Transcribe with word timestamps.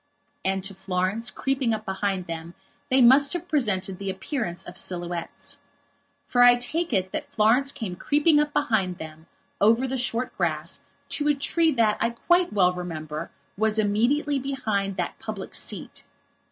And 0.43 0.63
to 0.63 0.73
Florence, 0.73 1.29
creeping 1.29 1.75
up 1.75 1.85
behind 1.85 2.25
them, 2.25 2.55
they 2.89 3.01
must 3.03 3.33
have 3.33 3.47
presented 3.47 3.99
the 3.99 4.09
appearance 4.09 4.63
of 4.63 4.75
silhouettes. 4.75 5.59
For 6.25 6.41
I 6.41 6.55
take 6.55 6.91
it 6.91 7.11
that 7.11 7.31
Florence 7.31 7.71
came 7.71 7.95
creeping 7.95 8.39
up 8.39 8.51
behind 8.51 8.97
them 8.97 9.27
over 9.61 9.85
the 9.85 9.99
short 9.99 10.35
grass 10.35 10.81
to 11.09 11.27
a 11.27 11.35
tree 11.35 11.69
that, 11.73 11.97
I 12.01 12.09
quite 12.09 12.51
well 12.51 12.73
remember, 12.73 13.29
was 13.55 13.77
immediately 13.77 14.39
behind 14.39 14.97
that 14.97 15.19
public 15.19 15.53
seat. 15.53 16.03